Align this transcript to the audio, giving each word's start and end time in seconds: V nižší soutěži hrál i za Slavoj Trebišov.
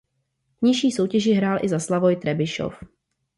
V 0.57 0.65
nižší 0.65 0.91
soutěži 0.91 1.31
hrál 1.33 1.59
i 1.63 1.69
za 1.69 1.79
Slavoj 1.79 2.15
Trebišov. 2.15 2.73